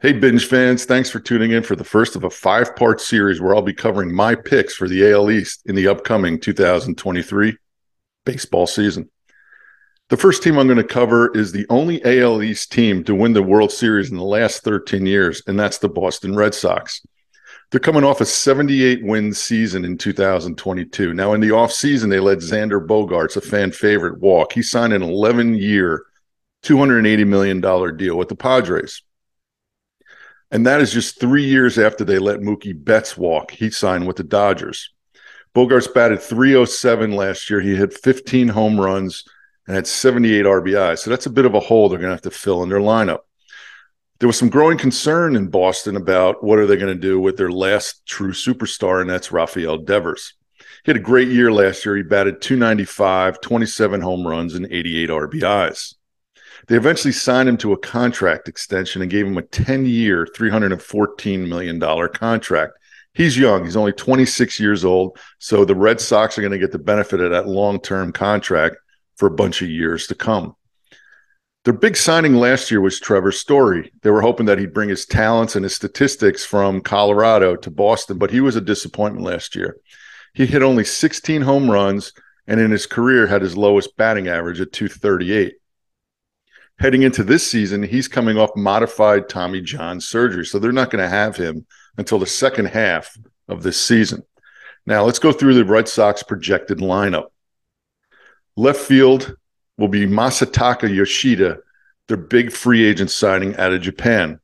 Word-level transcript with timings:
Hey, 0.00 0.12
binge 0.12 0.46
fans, 0.46 0.84
thanks 0.84 1.08
for 1.08 1.20
tuning 1.20 1.52
in 1.52 1.62
for 1.62 1.74
the 1.74 1.82
first 1.82 2.16
of 2.16 2.24
a 2.24 2.28
five 2.28 2.76
part 2.76 3.00
series 3.00 3.40
where 3.40 3.54
I'll 3.54 3.62
be 3.62 3.72
covering 3.72 4.14
my 4.14 4.34
picks 4.34 4.74
for 4.74 4.86
the 4.86 5.10
AL 5.10 5.30
East 5.30 5.62
in 5.64 5.74
the 5.74 5.88
upcoming 5.88 6.38
2023 6.38 7.56
baseball 8.26 8.66
season. 8.66 9.08
The 10.10 10.18
first 10.18 10.42
team 10.42 10.58
I'm 10.58 10.66
going 10.66 10.76
to 10.76 10.84
cover 10.84 11.34
is 11.34 11.50
the 11.50 11.64
only 11.70 12.04
AL 12.04 12.42
East 12.42 12.72
team 12.72 13.04
to 13.04 13.14
win 13.14 13.32
the 13.32 13.42
World 13.42 13.72
Series 13.72 14.10
in 14.10 14.18
the 14.18 14.22
last 14.22 14.62
13 14.64 15.06
years, 15.06 15.42
and 15.46 15.58
that's 15.58 15.78
the 15.78 15.88
Boston 15.88 16.36
Red 16.36 16.54
Sox. 16.54 17.00
They're 17.70 17.80
coming 17.80 18.04
off 18.04 18.20
a 18.20 18.26
78 18.26 19.02
win 19.02 19.32
season 19.32 19.86
in 19.86 19.96
2022. 19.96 21.14
Now, 21.14 21.32
in 21.32 21.40
the 21.40 21.48
offseason, 21.48 22.10
they 22.10 22.20
let 22.20 22.38
Xander 22.38 22.86
Bogaerts, 22.86 23.38
a 23.38 23.40
fan 23.40 23.72
favorite, 23.72 24.20
walk. 24.20 24.52
He 24.52 24.60
signed 24.60 24.92
an 24.92 25.02
11 25.02 25.54
year, 25.54 26.04
$280 26.64 27.26
million 27.26 27.62
deal 27.96 28.18
with 28.18 28.28
the 28.28 28.36
Padres. 28.36 29.00
And 30.50 30.66
that 30.66 30.80
is 30.80 30.92
just 30.92 31.20
three 31.20 31.44
years 31.44 31.78
after 31.78 32.04
they 32.04 32.18
let 32.18 32.40
Mookie 32.40 32.84
Betts 32.84 33.16
walk. 33.16 33.50
He 33.50 33.70
signed 33.70 34.06
with 34.06 34.16
the 34.16 34.24
Dodgers. 34.24 34.92
Bogaerts 35.54 35.92
batted 35.92 36.20
307 36.20 37.12
last 37.12 37.50
year. 37.50 37.60
He 37.60 37.74
hit 37.74 37.94
15 37.94 38.48
home 38.48 38.80
runs 38.80 39.24
and 39.66 39.74
had 39.74 39.86
78 39.86 40.44
RBI. 40.44 40.98
So 40.98 41.10
that's 41.10 41.26
a 41.26 41.30
bit 41.30 41.46
of 41.46 41.54
a 41.54 41.60
hole 41.60 41.88
they're 41.88 41.98
going 41.98 42.10
to 42.10 42.14
have 42.14 42.22
to 42.22 42.30
fill 42.30 42.62
in 42.62 42.68
their 42.68 42.78
lineup. 42.78 43.20
There 44.18 44.26
was 44.26 44.38
some 44.38 44.48
growing 44.48 44.78
concern 44.78 45.36
in 45.36 45.48
Boston 45.48 45.96
about 45.96 46.42
what 46.42 46.58
are 46.58 46.66
they 46.66 46.76
going 46.76 46.94
to 46.94 47.00
do 47.00 47.20
with 47.20 47.36
their 47.36 47.50
last 47.50 48.06
true 48.06 48.32
superstar, 48.32 49.00
and 49.02 49.10
that's 49.10 49.32
Rafael 49.32 49.78
Devers. 49.78 50.34
He 50.58 50.90
had 50.90 50.96
a 50.96 51.00
great 51.00 51.28
year 51.28 51.52
last 51.52 51.84
year. 51.84 51.96
He 51.96 52.02
batted 52.02 52.40
295, 52.40 53.40
27 53.40 54.00
home 54.00 54.26
runs, 54.26 54.54
and 54.54 54.66
88 54.70 55.10
RBIs. 55.10 55.95
They 56.66 56.76
eventually 56.76 57.12
signed 57.12 57.48
him 57.48 57.56
to 57.58 57.72
a 57.72 57.78
contract 57.78 58.48
extension 58.48 59.02
and 59.02 59.10
gave 59.10 59.26
him 59.26 59.38
a 59.38 59.42
10 59.42 59.86
year, 59.86 60.26
$314 60.26 61.48
million 61.48 61.80
contract. 62.10 62.72
He's 63.14 63.38
young. 63.38 63.64
He's 63.64 63.76
only 63.76 63.92
26 63.92 64.60
years 64.60 64.84
old. 64.84 65.18
So 65.38 65.64
the 65.64 65.74
Red 65.74 66.00
Sox 66.00 66.36
are 66.36 66.42
going 66.42 66.52
to 66.52 66.58
get 66.58 66.72
the 66.72 66.78
benefit 66.78 67.20
of 67.20 67.30
that 67.30 67.48
long 67.48 67.80
term 67.80 68.12
contract 68.12 68.76
for 69.16 69.26
a 69.26 69.34
bunch 69.34 69.62
of 69.62 69.70
years 69.70 70.06
to 70.08 70.14
come. 70.14 70.54
Their 71.64 71.74
big 71.74 71.96
signing 71.96 72.34
last 72.34 72.70
year 72.70 72.80
was 72.80 73.00
Trevor 73.00 73.32
Story. 73.32 73.90
They 74.02 74.10
were 74.10 74.20
hoping 74.20 74.46
that 74.46 74.58
he'd 74.58 74.74
bring 74.74 74.88
his 74.88 75.06
talents 75.06 75.56
and 75.56 75.64
his 75.64 75.74
statistics 75.74 76.44
from 76.44 76.80
Colorado 76.80 77.56
to 77.56 77.70
Boston, 77.70 78.18
but 78.18 78.30
he 78.30 78.40
was 78.40 78.54
a 78.54 78.60
disappointment 78.60 79.24
last 79.24 79.56
year. 79.56 79.78
He 80.34 80.46
hit 80.46 80.62
only 80.62 80.84
16 80.84 81.42
home 81.42 81.70
runs 81.70 82.12
and 82.46 82.60
in 82.60 82.70
his 82.70 82.86
career 82.86 83.26
had 83.26 83.42
his 83.42 83.56
lowest 83.56 83.96
batting 83.96 84.28
average 84.28 84.60
at 84.60 84.72
238 84.72 85.54
heading 86.78 87.02
into 87.02 87.24
this 87.24 87.48
season, 87.48 87.82
he's 87.82 88.08
coming 88.08 88.36
off 88.36 88.50
modified 88.56 89.28
Tommy 89.28 89.60
John 89.60 90.00
surgery. 90.00 90.44
So 90.44 90.58
they're 90.58 90.72
not 90.72 90.90
going 90.90 91.02
to 91.02 91.08
have 91.08 91.36
him 91.36 91.66
until 91.96 92.18
the 92.18 92.26
second 92.26 92.66
half 92.66 93.16
of 93.48 93.62
this 93.62 93.80
season. 93.80 94.22
Now, 94.86 95.04
let's 95.04 95.18
go 95.18 95.32
through 95.32 95.54
the 95.54 95.64
Red 95.64 95.88
Sox 95.88 96.22
projected 96.22 96.78
lineup. 96.78 97.26
Left 98.56 98.78
field 98.78 99.36
will 99.76 99.88
be 99.88 100.06
Masataka 100.06 100.92
Yoshida, 100.94 101.58
their 102.08 102.16
big 102.16 102.52
free 102.52 102.84
agent 102.84 103.10
signing 103.10 103.56
out 103.56 103.72
of 103.72 103.82
Japan. 103.82 104.40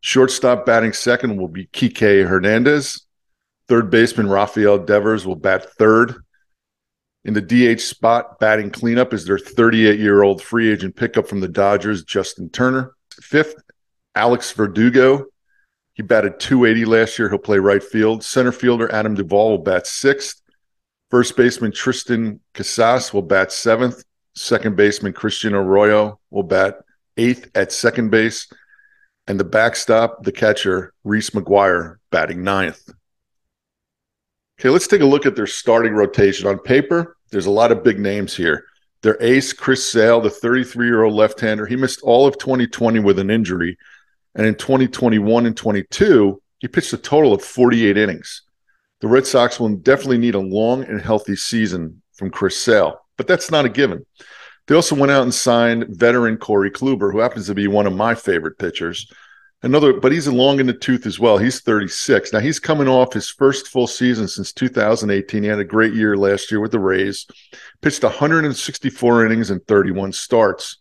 Shortstop 0.00 0.66
batting 0.66 0.92
second 0.92 1.36
will 1.36 1.48
be 1.48 1.66
Kike 1.66 2.26
Hernandez. 2.26 3.06
Third 3.68 3.90
baseman 3.90 4.28
Rafael 4.28 4.78
Devers 4.78 5.26
will 5.26 5.36
bat 5.36 5.72
third. 5.78 6.14
In 7.26 7.34
the 7.34 7.40
DH 7.42 7.80
spot, 7.80 8.38
batting 8.38 8.70
cleanup 8.70 9.12
is 9.12 9.24
their 9.24 9.36
38 9.36 9.98
year 9.98 10.22
old 10.22 10.40
free 10.40 10.70
agent 10.70 10.94
pickup 10.94 11.26
from 11.26 11.40
the 11.40 11.48
Dodgers, 11.48 12.04
Justin 12.04 12.48
Turner. 12.50 12.92
Fifth, 13.20 13.56
Alex 14.14 14.52
Verdugo. 14.52 15.26
He 15.94 16.04
batted 16.04 16.38
280 16.38 16.84
last 16.84 17.18
year. 17.18 17.28
He'll 17.28 17.38
play 17.38 17.58
right 17.58 17.82
field. 17.82 18.22
Center 18.22 18.52
fielder 18.52 18.92
Adam 18.92 19.14
Duvall 19.14 19.50
will 19.50 19.64
bat 19.64 19.88
sixth. 19.88 20.40
First 21.10 21.36
baseman 21.36 21.72
Triston 21.72 22.38
Casas 22.54 23.12
will 23.12 23.22
bat 23.22 23.50
seventh. 23.50 24.04
Second 24.36 24.76
baseman 24.76 25.12
Christian 25.12 25.52
Arroyo 25.52 26.20
will 26.30 26.44
bat 26.44 26.76
eighth 27.16 27.50
at 27.56 27.72
second 27.72 28.10
base. 28.10 28.46
And 29.26 29.40
the 29.40 29.44
backstop, 29.44 30.22
the 30.22 30.30
catcher, 30.30 30.92
Reese 31.02 31.30
McGuire, 31.30 31.96
batting 32.12 32.44
ninth. 32.44 32.88
Okay, 34.60 34.68
let's 34.68 34.86
take 34.86 35.00
a 35.00 35.06
look 35.06 35.26
at 35.26 35.34
their 35.34 35.48
starting 35.48 35.92
rotation. 35.92 36.46
On 36.46 36.60
paper, 36.60 37.15
there's 37.30 37.46
a 37.46 37.50
lot 37.50 37.72
of 37.72 37.84
big 37.84 37.98
names 37.98 38.36
here. 38.36 38.64
Their 39.02 39.20
ace, 39.22 39.52
Chris 39.52 39.84
Sale, 39.84 40.20
the 40.20 40.30
33 40.30 40.86
year 40.86 41.04
old 41.04 41.14
left 41.14 41.40
hander, 41.40 41.66
he 41.66 41.76
missed 41.76 42.02
all 42.02 42.26
of 42.26 42.38
2020 42.38 43.00
with 43.00 43.18
an 43.18 43.30
injury. 43.30 43.76
And 44.34 44.46
in 44.46 44.54
2021 44.54 45.46
and 45.46 45.56
22, 45.56 46.42
he 46.58 46.68
pitched 46.68 46.92
a 46.92 46.98
total 46.98 47.32
of 47.32 47.42
48 47.42 47.96
innings. 47.96 48.42
The 49.00 49.08
Red 49.08 49.26
Sox 49.26 49.60
will 49.60 49.76
definitely 49.76 50.18
need 50.18 50.34
a 50.34 50.40
long 50.40 50.84
and 50.84 51.00
healthy 51.00 51.36
season 51.36 52.02
from 52.14 52.30
Chris 52.30 52.58
Sale, 52.58 52.98
but 53.16 53.26
that's 53.26 53.50
not 53.50 53.64
a 53.64 53.68
given. 53.68 54.04
They 54.66 54.74
also 54.74 54.96
went 54.96 55.12
out 55.12 55.22
and 55.22 55.34
signed 55.34 55.86
veteran 55.90 56.38
Corey 56.38 56.70
Kluber, 56.70 57.12
who 57.12 57.18
happens 57.18 57.46
to 57.46 57.54
be 57.54 57.68
one 57.68 57.86
of 57.86 57.94
my 57.94 58.14
favorite 58.14 58.58
pitchers 58.58 59.10
another, 59.66 59.92
but 59.92 60.12
he's 60.12 60.26
long 60.26 60.60
in 60.60 60.66
the 60.66 60.72
tooth 60.72 61.04
as 61.04 61.20
well. 61.20 61.36
He's 61.36 61.60
36. 61.60 62.32
Now 62.32 62.38
he's 62.38 62.58
coming 62.58 62.88
off 62.88 63.12
his 63.12 63.28
first 63.28 63.68
full 63.68 63.86
season 63.86 64.28
since 64.28 64.52
2018. 64.52 65.42
He 65.42 65.48
had 65.48 65.58
a 65.58 65.64
great 65.64 65.92
year 65.92 66.16
last 66.16 66.50
year 66.50 66.60
with 66.60 66.72
the 66.72 66.78
Rays, 66.78 67.26
pitched 67.82 68.02
164 68.02 69.26
innings 69.26 69.50
and 69.50 69.66
31 69.66 70.12
starts. 70.12 70.78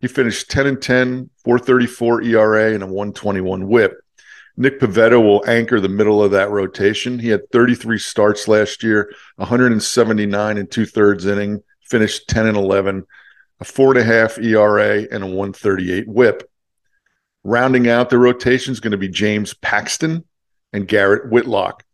He 0.00 0.08
finished 0.08 0.50
10 0.50 0.66
and 0.66 0.80
10, 0.80 1.28
434 1.44 2.22
ERA, 2.22 2.72
and 2.72 2.82
a 2.82 2.86
121 2.86 3.68
whip. 3.68 4.00
Nick 4.56 4.80
Pivetta 4.80 5.22
will 5.22 5.44
anchor 5.48 5.80
the 5.80 5.88
middle 5.88 6.22
of 6.22 6.30
that 6.32 6.50
rotation. 6.50 7.18
He 7.18 7.28
had 7.28 7.50
33 7.50 7.98
starts 7.98 8.48
last 8.48 8.82
year, 8.82 9.12
179 9.36 10.58
and 10.58 10.70
two 10.70 10.86
thirds 10.86 11.26
inning, 11.26 11.62
finished 11.82 12.28
10 12.28 12.46
and 12.46 12.56
11, 12.56 13.06
a 13.60 13.64
four 13.64 13.96
and 13.96 14.00
a 14.00 14.04
half 14.04 14.38
ERA, 14.38 15.06
and 15.10 15.22
a 15.22 15.26
138 15.26 16.08
whip. 16.08 16.49
Rounding 17.42 17.88
out 17.88 18.10
the 18.10 18.18
rotation 18.18 18.72
is 18.72 18.80
going 18.80 18.90
to 18.92 18.98
be 18.98 19.08
James 19.08 19.54
Paxton 19.54 20.24
and 20.72 20.86
Garrett 20.86 21.30
Whitlock. 21.30 21.84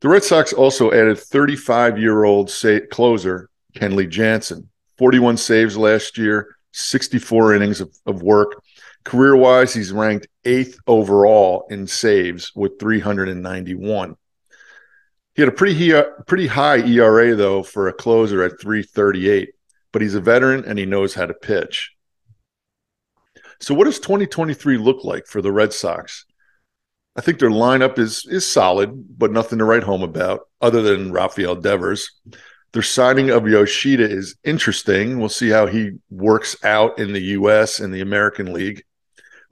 The 0.00 0.08
Red 0.08 0.24
Sox 0.24 0.52
also 0.52 0.92
added 0.92 1.18
35 1.18 1.98
year 1.98 2.24
old 2.24 2.52
closer 2.90 3.48
Kenley 3.74 4.08
Jansen, 4.08 4.68
41 4.98 5.36
saves 5.36 5.76
last 5.76 6.18
year, 6.18 6.56
64 6.72 7.54
innings 7.54 7.80
of, 7.80 7.96
of 8.04 8.22
work. 8.22 8.62
Career 9.04 9.36
wise, 9.36 9.72
he's 9.72 9.92
ranked 9.92 10.26
eighth 10.44 10.78
overall 10.86 11.66
in 11.70 11.86
saves 11.86 12.52
with 12.54 12.78
391. 12.78 14.16
He 15.34 15.42
had 15.42 15.48
a 15.48 15.52
pretty, 15.52 15.92
uh, 15.92 16.04
pretty 16.26 16.46
high 16.46 16.78
ERA, 16.78 17.34
though, 17.34 17.62
for 17.62 17.88
a 17.88 17.92
closer 17.92 18.42
at 18.42 18.60
338, 18.60 19.50
but 19.92 20.02
he's 20.02 20.14
a 20.14 20.20
veteran 20.20 20.64
and 20.64 20.78
he 20.78 20.86
knows 20.86 21.14
how 21.14 21.26
to 21.26 21.34
pitch. 21.34 21.93
So, 23.60 23.74
what 23.74 23.84
does 23.84 23.98
2023 24.00 24.78
look 24.78 25.04
like 25.04 25.26
for 25.26 25.40
the 25.40 25.52
Red 25.52 25.72
Sox? 25.72 26.24
I 27.16 27.20
think 27.20 27.38
their 27.38 27.50
lineup 27.50 27.98
is 27.98 28.26
is 28.28 28.46
solid, 28.46 29.18
but 29.18 29.32
nothing 29.32 29.58
to 29.58 29.64
write 29.64 29.84
home 29.84 30.02
about 30.02 30.48
other 30.60 30.82
than 30.82 31.12
Rafael 31.12 31.54
Devers. 31.54 32.10
Their 32.72 32.82
signing 32.82 33.30
of 33.30 33.46
Yoshida 33.46 34.10
is 34.10 34.36
interesting. 34.42 35.20
We'll 35.20 35.28
see 35.28 35.48
how 35.48 35.66
he 35.66 35.92
works 36.10 36.56
out 36.64 36.98
in 36.98 37.12
the 37.12 37.20
U.S. 37.20 37.78
and 37.78 37.94
the 37.94 38.00
American 38.00 38.52
League. 38.52 38.82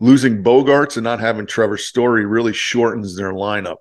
Losing 0.00 0.42
Bogaerts 0.42 0.96
and 0.96 1.04
not 1.04 1.20
having 1.20 1.46
Trevor 1.46 1.76
Story 1.76 2.26
really 2.26 2.52
shortens 2.52 3.14
their 3.14 3.32
lineup. 3.32 3.76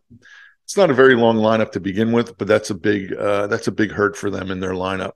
It's 0.65 0.77
not 0.77 0.91
a 0.91 0.93
very 0.93 1.15
long 1.15 1.37
lineup 1.37 1.71
to 1.71 1.79
begin 1.79 2.11
with, 2.11 2.37
but 2.37 2.47
that's 2.47 2.69
a 2.69 2.75
big 2.75 3.13
uh, 3.13 3.47
that's 3.47 3.67
a 3.67 3.71
big 3.71 3.91
hurt 3.91 4.15
for 4.15 4.29
them 4.29 4.51
in 4.51 4.59
their 4.59 4.73
lineup. 4.73 5.13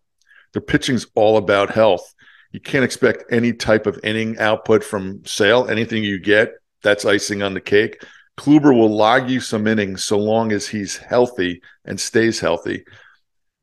Their 0.54 0.64
pitching's 0.64 1.06
all 1.14 1.38
about 1.38 1.70
health 1.70 2.15
you 2.56 2.62
can't 2.62 2.86
expect 2.86 3.26
any 3.30 3.52
type 3.52 3.86
of 3.86 4.00
inning 4.02 4.40
output 4.40 4.82
from 4.82 5.26
Sale. 5.26 5.68
Anything 5.70 6.06
you 6.06 6.18
get, 6.18 6.54
that's 6.84 7.04
icing 7.04 7.44
on 7.44 7.54
the 7.54 7.60
cake. 7.60 8.02
Kluber 8.38 8.74
will 8.74 8.96
log 8.96 9.30
you 9.30 9.42
some 9.42 9.68
innings 9.68 10.06
so 10.06 10.18
long 10.18 10.54
as 10.54 10.66
he's 10.66 10.96
healthy 10.96 11.62
and 11.84 12.00
stays 12.00 12.40
healthy. 12.40 12.86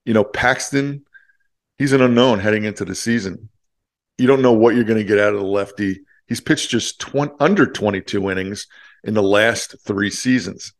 You 0.04 0.12
know, 0.12 0.24
Paxton, 0.24 1.06
he's 1.78 1.94
an 1.94 2.02
unknown 2.02 2.40
heading 2.40 2.64
into 2.64 2.84
the 2.84 2.94
season. 2.94 3.48
You 4.18 4.26
don't 4.26 4.42
know 4.42 4.52
what 4.52 4.74
you're 4.74 4.84
going 4.84 4.98
to 4.98 5.04
get 5.04 5.18
out 5.18 5.32
of 5.32 5.40
the 5.40 5.46
lefty. 5.46 6.02
He's 6.26 6.42
pitched 6.42 6.68
just 6.68 7.00
20, 7.00 7.32
under 7.40 7.64
22 7.64 8.30
innings 8.30 8.66
in 9.04 9.14
the 9.14 9.22
last 9.22 9.74
three 9.86 10.10
seasons. 10.10 10.74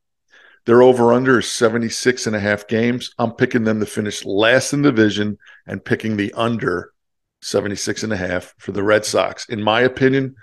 Their 0.66 0.82
over 0.82 1.14
under 1.14 1.38
is 1.38 1.50
76 1.50 2.26
and 2.26 2.36
a 2.36 2.40
half 2.40 2.68
games. 2.68 3.14
I'm 3.18 3.32
picking 3.32 3.64
them 3.64 3.80
to 3.80 3.86
finish 3.86 4.22
last 4.22 4.74
in 4.74 4.82
the 4.82 4.90
division 4.90 5.38
and 5.66 5.82
picking 5.82 6.18
the 6.18 6.30
under 6.34 6.92
76 7.42 8.02
and 8.02 8.12
a 8.12 8.16
half 8.16 8.54
for 8.58 8.72
the 8.72 8.82
Red 8.82 9.04
Sox. 9.04 9.48
In 9.48 9.62
my 9.62 9.80
opinion, 9.80 10.34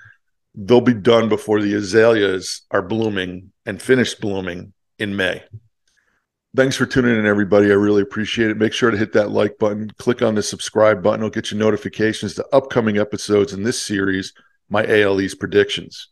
they'll 0.54 0.82
be 0.82 0.94
done 0.94 1.30
before 1.30 1.62
the 1.62 1.74
azaleas 1.74 2.62
are 2.72 2.82
blooming 2.82 3.52
and 3.66 3.82
finished 3.82 4.22
blooming 4.22 4.74
in 4.98 5.16
May. 5.16 5.44
Thanks 6.56 6.76
for 6.76 6.86
tuning 6.86 7.18
in, 7.18 7.26
everybody. 7.26 7.68
I 7.68 7.76
really 7.76 8.02
appreciate 8.02 8.50
it. 8.50 8.58
Make 8.58 8.74
sure 8.74 8.92
to 8.92 8.98
hit 8.98 9.14
that 9.14 9.30
like 9.30 9.60
button, 9.60 9.90
click 9.98 10.22
on 10.22 10.36
the 10.36 10.44
subscribe 10.44 11.04
button. 11.04 11.22
It'll 11.22 11.30
get 11.30 11.52
you 11.52 11.58
notifications 11.58 12.34
to 12.36 12.48
upcoming 12.52 12.98
episodes 12.98 13.54
in 13.54 13.64
this 13.64 13.82
series, 13.82 14.34
my 14.68 14.86
AL 14.86 15.22
East 15.22 15.40
predictions. 15.40 16.10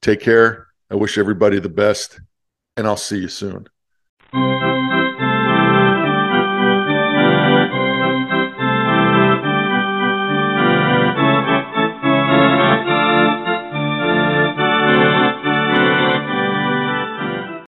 Take 0.00 0.20
care 0.20 0.68
I 0.90 0.96
wish 0.96 1.18
everybody 1.18 1.58
the 1.58 1.68
best, 1.68 2.20
and 2.76 2.86
I'll 2.86 2.96
see 2.96 3.18
you 3.18 3.28
soon. 3.28 3.66